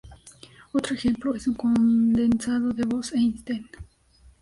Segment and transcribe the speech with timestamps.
[0.71, 3.69] Otro ejemplo es un condensado de Bose-Einstein.